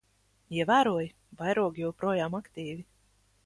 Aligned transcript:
Ievēroji? 0.59 1.11
Vairogi 1.43 1.87
joprojām 1.87 2.41
aktīvi. 2.41 2.83